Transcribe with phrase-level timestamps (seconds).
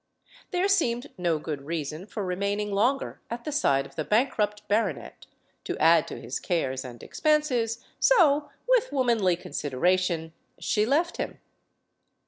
[0.49, 5.27] There seemed no good reason for remaining longer at the side of the bankrupt baronet,
[5.65, 6.83] to add to his cares.
[6.83, 7.85] LADY HAMILTON and expenses.
[7.99, 11.39] So, with womanly consideration, ?he left him.